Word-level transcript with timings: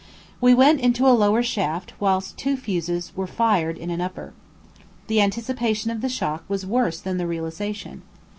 We 0.41 0.55
went 0.55 0.79
into 0.79 1.05
a 1.07 1.13
lower 1.13 1.43
shaft 1.43 1.93
whilst 1.99 2.35
two 2.35 2.57
fuses 2.57 3.15
were 3.15 3.27
fired 3.27 3.77
in 3.77 3.91
an 3.91 4.01
upper. 4.01 4.33
The 5.05 5.21
anticipation 5.21 5.91
of 5.91 6.01
the 6.01 6.09
shock 6.09 6.43
was 6.49 6.65
worse 6.65 6.99
than 6.99 7.19
the 7.19 7.27
realisation. 7.27 8.01